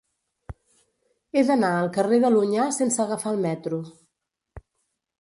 [1.35, 3.83] He d'anar al carrer de l'Onyar sense agafar el metro.